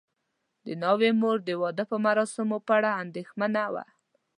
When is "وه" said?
3.73-3.85